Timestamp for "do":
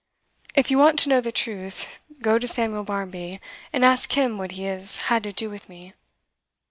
5.31-5.47